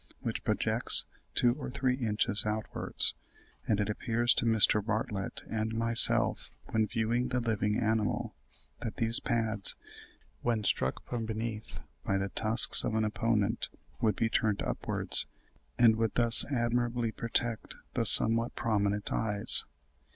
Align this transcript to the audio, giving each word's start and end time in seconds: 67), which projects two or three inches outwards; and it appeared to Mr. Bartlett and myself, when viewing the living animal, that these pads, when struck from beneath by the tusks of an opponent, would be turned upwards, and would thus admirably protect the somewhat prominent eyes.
67), 0.23 0.25
which 0.25 0.43
projects 0.43 1.05
two 1.35 1.53
or 1.59 1.69
three 1.69 1.93
inches 1.93 2.43
outwards; 2.43 3.13
and 3.67 3.79
it 3.79 3.87
appeared 3.87 4.29
to 4.29 4.47
Mr. 4.47 4.83
Bartlett 4.83 5.43
and 5.47 5.75
myself, 5.75 6.49
when 6.71 6.87
viewing 6.87 7.27
the 7.27 7.39
living 7.39 7.77
animal, 7.79 8.33
that 8.79 8.95
these 8.97 9.19
pads, 9.19 9.75
when 10.41 10.63
struck 10.63 11.05
from 11.05 11.27
beneath 11.27 11.81
by 12.03 12.17
the 12.17 12.29
tusks 12.29 12.83
of 12.83 12.95
an 12.95 13.05
opponent, 13.05 13.69
would 14.01 14.15
be 14.15 14.27
turned 14.27 14.63
upwards, 14.63 15.27
and 15.77 15.95
would 15.97 16.15
thus 16.15 16.45
admirably 16.51 17.11
protect 17.11 17.75
the 17.93 18.03
somewhat 18.03 18.55
prominent 18.55 19.13
eyes. 19.13 19.65